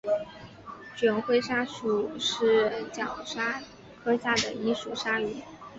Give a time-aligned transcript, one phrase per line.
[0.95, 3.61] 卷盔鲨属是角鲨
[4.03, 5.35] 科下的一属鲨鱼。